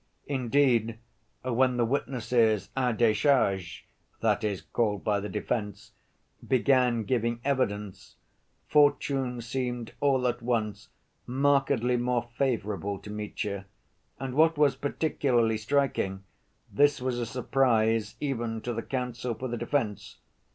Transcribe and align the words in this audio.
Indeed, 0.25 0.97
when 1.43 1.77
the 1.77 1.85
witnesses 1.85 2.69
à 2.75 2.91
décharge, 2.97 3.83
that 4.21 4.43
is, 4.43 4.63
called 4.63 5.03
by 5.03 5.19
the 5.19 5.29
defense, 5.29 5.91
began 6.47 7.03
giving 7.03 7.39
evidence, 7.45 8.15
fortune 8.67 9.41
seemed 9.41 9.93
all 9.99 10.25
at 10.27 10.41
once 10.41 10.89
markedly 11.27 11.97
more 11.97 12.27
favorable 12.35 12.97
to 12.97 13.11
Mitya, 13.11 13.67
and 14.19 14.33
what 14.33 14.57
was 14.57 14.75
particularly 14.75 15.59
striking, 15.59 16.23
this 16.73 16.99
was 16.99 17.19
a 17.19 17.25
surprise 17.27 18.15
even 18.19 18.59
to 18.61 18.73
the 18.73 18.81
counsel 18.81 19.35
for 19.35 19.47
the 19.47 19.55
defense. 19.55 20.17